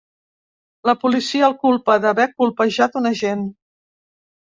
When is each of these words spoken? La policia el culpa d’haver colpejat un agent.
La 0.89 0.95
policia 1.01 1.43
el 1.47 1.53
culpa 1.65 1.97
d’haver 2.05 2.25
colpejat 2.43 2.97
un 3.03 3.11
agent. 3.11 3.45